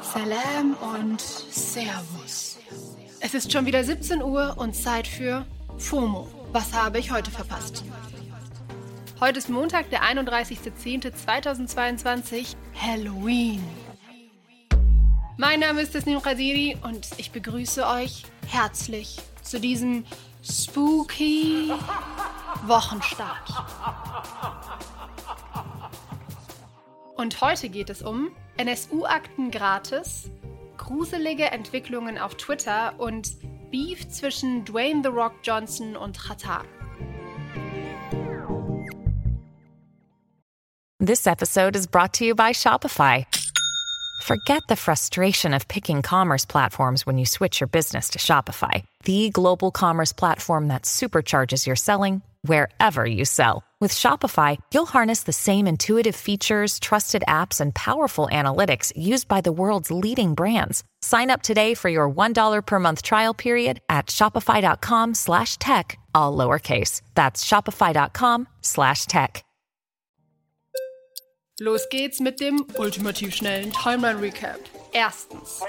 [0.00, 2.56] Salam und Servus.
[3.20, 5.44] Es ist schon wieder 17 Uhr und Zeit für
[5.76, 6.28] FOMO.
[6.52, 7.84] Was habe ich heute verpasst?
[9.20, 13.62] Heute ist Montag, der 31.10.2022, Halloween.
[15.36, 20.06] Mein Name ist Tasnim Khadiri und ich begrüße euch herzlich zu diesem
[20.42, 21.70] spooky
[22.66, 23.52] Wochenstart.
[27.22, 30.28] Und heute geht es um NSU-Akten gratis,
[30.76, 33.36] gruselige Entwicklungen auf Twitter und
[33.70, 36.64] Beef zwischen Dwayne The Rock Johnson und Qatar.
[40.98, 43.24] This episode is brought to you by Shopify.
[44.24, 49.30] Forget the frustration of picking commerce platforms when you switch your business to Shopify, the
[49.30, 53.62] global commerce platform that supercharges your selling wherever you sell.
[53.82, 59.40] With Shopify, you'll harness the same intuitive features, trusted apps, and powerful analytics used by
[59.40, 60.84] the world's leading brands.
[61.00, 66.36] Sign up today for your $1 per month trial period at shopify.com slash tech, all
[66.36, 67.00] lowercase.
[67.14, 69.44] That's shopify.com slash tech.
[71.60, 74.60] Los geht's mit dem ultimativ schnellen Timeline Recap.
[74.94, 75.60] Erstens.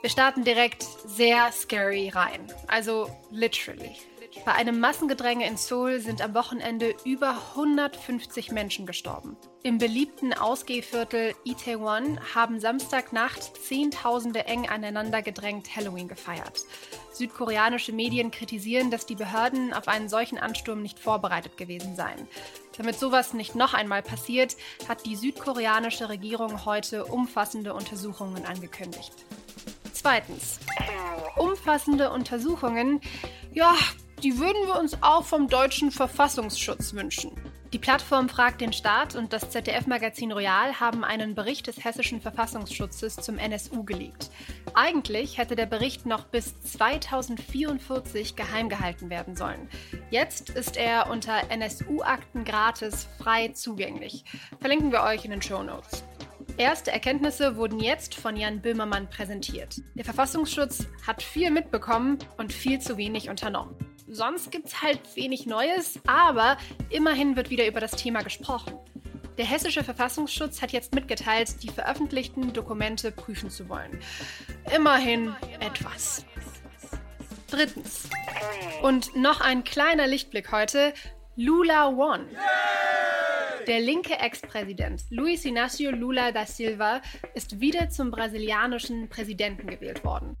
[0.00, 2.50] Wir starten direkt sehr scary rein.
[2.70, 3.98] Also literally.
[4.44, 9.36] Bei einem Massengedränge in Seoul sind am Wochenende über 150 Menschen gestorben.
[9.62, 16.64] Im beliebten Ausgehviertel Itaewon haben Samstagnacht Zehntausende eng aneinander gedrängt Halloween gefeiert.
[17.12, 22.28] Südkoreanische Medien kritisieren, dass die Behörden auf einen solchen Ansturm nicht vorbereitet gewesen seien.
[22.76, 24.56] Damit sowas nicht noch einmal passiert,
[24.88, 29.12] hat die südkoreanische Regierung heute umfassende Untersuchungen angekündigt.
[29.92, 30.58] Zweitens.
[31.36, 33.00] Umfassende Untersuchungen,
[33.52, 33.74] ja,
[34.22, 37.32] die würden wir uns auch vom deutschen Verfassungsschutz wünschen.
[37.74, 43.16] Die Plattform Fragt den Staat und das ZDF-Magazin Royal haben einen Bericht des hessischen Verfassungsschutzes
[43.16, 44.30] zum NSU gelegt.
[44.74, 49.68] Eigentlich hätte der Bericht noch bis 2044 geheim gehalten werden sollen.
[50.10, 54.24] Jetzt ist er unter NSU-Akten gratis frei zugänglich.
[54.60, 56.04] Verlinken wir euch in den Show Notes.
[56.56, 59.80] Erste Erkenntnisse wurden jetzt von Jan Böhmermann präsentiert.
[59.94, 63.74] Der Verfassungsschutz hat viel mitbekommen und viel zu wenig unternommen.
[64.14, 66.56] Sonst gibt es halt wenig Neues, aber
[66.88, 68.74] immerhin wird wieder über das Thema gesprochen.
[69.38, 73.98] Der hessische Verfassungsschutz hat jetzt mitgeteilt, die veröffentlichten Dokumente prüfen zu wollen.
[74.72, 76.24] Immerhin etwas.
[77.50, 78.08] Drittens.
[78.82, 80.94] Und noch ein kleiner Lichtblick heute.
[81.34, 82.26] Lula One.
[83.66, 87.00] Der linke Ex-Präsident Luiz Inácio Lula da Silva
[87.34, 90.36] ist wieder zum brasilianischen Präsidenten gewählt worden.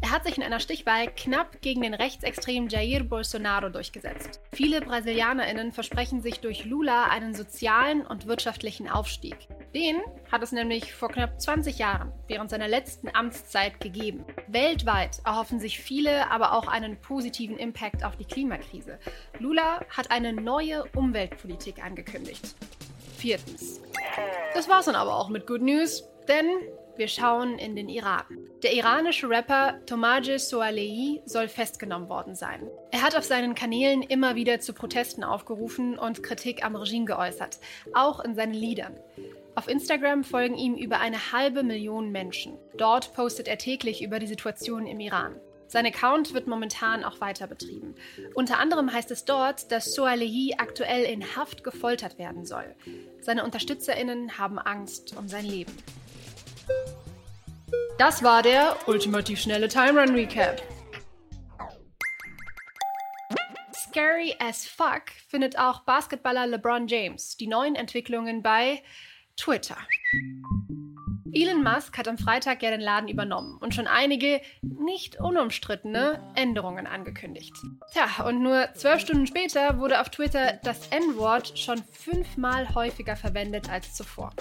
[0.00, 4.40] Er hat sich in einer Stichwahl knapp gegen den rechtsextremen Jair Bolsonaro durchgesetzt.
[4.52, 9.36] Viele BrasilianerInnen versprechen sich durch Lula einen sozialen und wirtschaftlichen Aufstieg.
[9.74, 9.96] Den
[10.30, 14.24] hat es nämlich vor knapp 20 Jahren, während seiner letzten Amtszeit, gegeben.
[14.46, 18.98] Weltweit erhoffen sich viele aber auch einen positiven Impact auf die Klimakrise.
[19.40, 22.54] Lula hat eine neue Umweltpolitik angekündigt.
[23.16, 23.80] Viertens.
[24.54, 26.46] Das war's dann aber auch mit Good News, denn
[26.96, 28.47] wir schauen in den Iran.
[28.64, 32.68] Der iranische Rapper Tomaje Soalehi soll festgenommen worden sein.
[32.90, 37.60] Er hat auf seinen Kanälen immer wieder zu Protesten aufgerufen und Kritik am Regime geäußert,
[37.94, 38.98] auch in seinen Liedern.
[39.54, 42.58] Auf Instagram folgen ihm über eine halbe Million Menschen.
[42.76, 45.36] Dort postet er täglich über die Situation im Iran.
[45.68, 47.94] Sein Account wird momentan auch weiter betrieben.
[48.34, 52.74] Unter anderem heißt es dort, dass Soalehi aktuell in Haft gefoltert werden soll.
[53.20, 55.72] Seine UnterstützerInnen haben Angst um sein Leben.
[57.98, 60.62] Das war der ultimativ schnelle Time Run Recap.
[63.74, 68.84] Scary as fuck findet auch Basketballer LeBron James die neuen Entwicklungen bei
[69.36, 69.76] Twitter.
[71.32, 76.86] Elon Musk hat am Freitag ja den Laden übernommen und schon einige nicht unumstrittene Änderungen
[76.86, 77.52] angekündigt.
[77.92, 83.68] Tja, und nur zwölf Stunden später wurde auf Twitter das N-Wort schon fünfmal häufiger verwendet
[83.68, 84.32] als zuvor.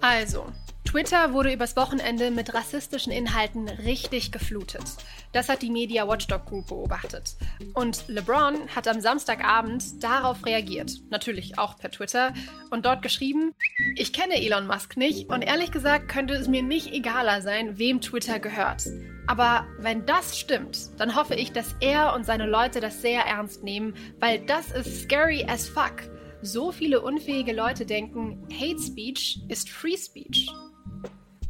[0.00, 0.52] Also,
[0.94, 4.84] Twitter wurde übers Wochenende mit rassistischen Inhalten richtig geflutet.
[5.32, 7.34] Das hat die Media Watchdog Group beobachtet.
[7.74, 12.32] Und LeBron hat am Samstagabend darauf reagiert, natürlich auch per Twitter,
[12.70, 13.56] und dort geschrieben,
[13.96, 18.00] ich kenne Elon Musk nicht und ehrlich gesagt könnte es mir nicht egaler sein, wem
[18.00, 18.84] Twitter gehört.
[19.26, 23.64] Aber wenn das stimmt, dann hoffe ich, dass er und seine Leute das sehr ernst
[23.64, 26.08] nehmen, weil das ist scary as fuck.
[26.40, 30.46] So viele unfähige Leute denken, Hate Speech ist Free Speech.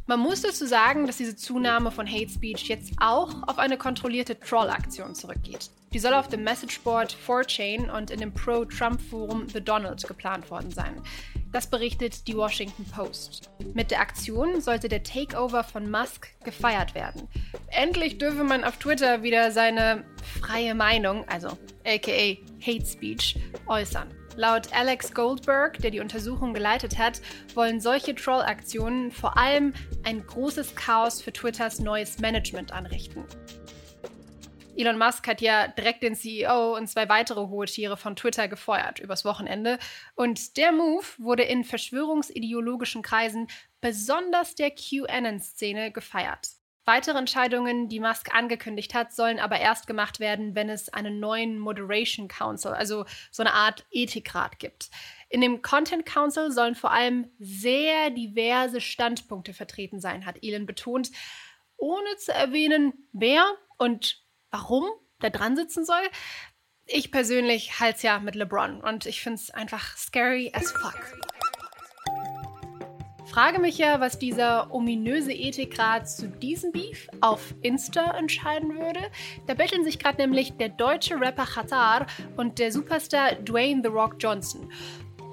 [0.06, 4.38] Man muss dazu sagen, dass diese Zunahme von Hate Speech jetzt auch auf eine kontrollierte
[4.38, 5.70] Troll-Aktion zurückgeht.
[5.94, 11.00] Die soll auf dem Messageboard 4chain und in dem Pro-Trump-Forum The Donald geplant worden sein.
[11.52, 13.48] Das berichtet die Washington Post.
[13.72, 17.26] Mit der Aktion sollte der Takeover von Musk gefeiert werden.
[17.68, 20.04] Endlich dürfe man auf Twitter wieder seine
[20.40, 21.56] freie Meinung, also
[21.86, 24.08] aka Hate Speech, äußern.
[24.36, 27.20] Laut Alex Goldberg, der die Untersuchung geleitet hat,
[27.54, 29.72] wollen solche Troll-Aktionen vor allem
[30.02, 33.25] ein großes Chaos für Twitters neues Management anrichten.
[34.76, 38.98] Elon Musk hat ja direkt den CEO und zwei weitere hohe Tiere von Twitter gefeuert
[38.98, 39.78] übers Wochenende.
[40.16, 43.46] Und der Move wurde in verschwörungsideologischen Kreisen,
[43.80, 46.48] besonders der QAnon-Szene, gefeiert.
[46.86, 51.58] Weitere Entscheidungen, die Musk angekündigt hat, sollen aber erst gemacht werden, wenn es einen neuen
[51.58, 54.90] Moderation Council, also so eine Art Ethikrat gibt.
[55.31, 61.10] In dem Content Council sollen vor allem sehr diverse Standpunkte vertreten sein, hat Elon betont,
[61.76, 63.44] ohne zu erwähnen, wer
[63.78, 64.84] und warum
[65.20, 66.02] da dran sitzen soll.
[66.87, 71.33] Ich persönlich halte es ja mit LeBron und ich finde es einfach scary as fuck.
[73.34, 79.00] Frage mich ja, was dieser ominöse Ethikrat zu diesem Beef auf Insta entscheiden würde.
[79.48, 84.14] Da betteln sich gerade nämlich der deutsche Rapper Khatar und der Superstar Dwayne The Rock
[84.20, 84.70] Johnson.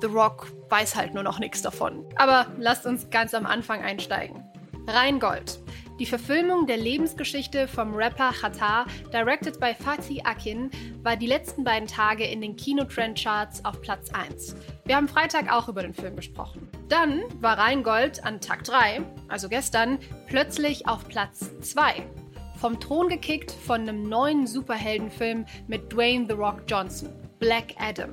[0.02, 2.04] The Rock weiß halt nur noch nichts davon.
[2.16, 4.44] Aber lasst uns ganz am Anfang einsteigen.
[4.88, 5.60] Rheingold.
[6.00, 10.72] Die Verfilmung der Lebensgeschichte vom Rapper Khatar, directed by Fatih Akin,
[11.04, 14.56] war die letzten beiden Tage in den Kinotrendcharts auf Platz 1.
[14.86, 16.68] Wir haben Freitag auch über den Film gesprochen.
[16.92, 19.98] Dann war Rheingold an Tag 3, also gestern,
[20.28, 22.04] plötzlich auf Platz 2.
[22.58, 28.10] Vom Thron gekickt von einem neuen Superheldenfilm mit Dwayne The Rock Johnson, Black Adam.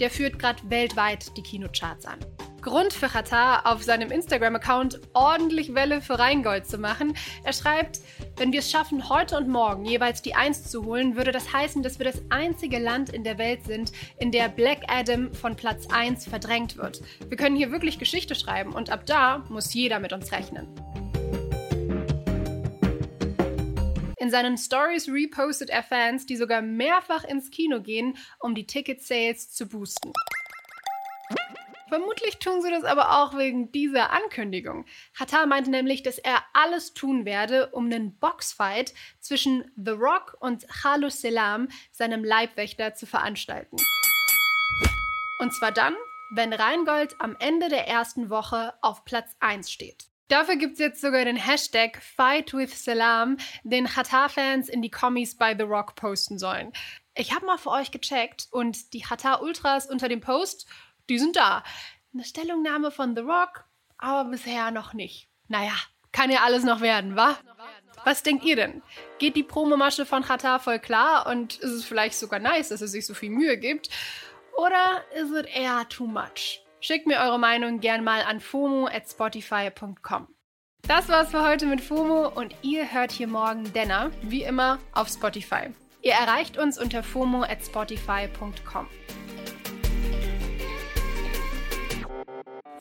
[0.00, 2.20] Der führt gerade weltweit die Kinocharts an.
[2.62, 7.14] Grund für Qatar, auf seinem Instagram-Account ordentlich Welle für Rheingold zu machen.
[7.42, 7.98] Er schreibt,
[8.36, 11.82] wenn wir es schaffen, heute und morgen jeweils die Eins zu holen, würde das heißen,
[11.82, 15.88] dass wir das einzige Land in der Welt sind, in der Black Adam von Platz
[15.92, 17.02] 1 verdrängt wird.
[17.28, 20.68] Wir können hier wirklich Geschichte schreiben und ab da muss jeder mit uns rechnen.
[24.18, 29.50] In seinen Stories repostet er Fans, die sogar mehrfach ins Kino gehen, um die Ticket-Sales
[29.50, 30.12] zu boosten.
[31.92, 34.86] Vermutlich tun sie das aber auch wegen dieser Ankündigung.
[35.14, 40.66] Hatar meinte nämlich, dass er alles tun werde, um einen Boxfight zwischen The Rock und
[40.68, 43.76] Khalus Selam, seinem Leibwächter, zu veranstalten.
[45.38, 45.94] Und zwar dann,
[46.30, 50.06] wenn Rheingold am Ende der ersten Woche auf Platz 1 steht.
[50.28, 55.36] Dafür gibt es jetzt sogar den Hashtag Fight with Salam, den Qatar-Fans in die Kommis
[55.36, 56.72] bei The Rock posten sollen.
[57.14, 60.66] Ich habe mal für euch gecheckt und die Qatar-Ultras unter dem Post
[61.12, 61.62] die sind da.
[62.14, 63.64] Eine Stellungnahme von The Rock,
[63.98, 65.28] aber bisher noch nicht.
[65.48, 65.74] Naja,
[66.10, 67.36] kann ja alles noch werden, wa?
[68.04, 68.82] Was denkt ihr denn?
[69.18, 72.88] Geht die Promomasche von Qatar voll klar und ist es vielleicht sogar nice, dass er
[72.88, 73.90] sich so viel Mühe gibt?
[74.56, 76.64] Oder ist es eher too much?
[76.80, 80.28] Schickt mir eure Meinung gern mal an fomo at spotify.com.
[80.88, 85.08] Das war's für heute mit FOMO und ihr hört hier morgen Denner, wie immer, auf
[85.08, 85.72] Spotify.
[86.00, 88.88] Ihr erreicht uns unter fomo at spotify.com.